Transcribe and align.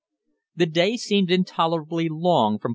The 0.55 0.65
day 0.65 0.97
seemed 0.97 1.29
intolerably 1.29 2.09
long 2.09 2.57
from 2.57 2.69
4. 2.69 2.69